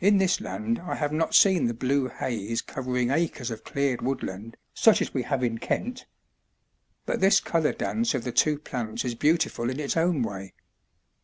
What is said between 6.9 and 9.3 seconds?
But this colour dance of the two plants is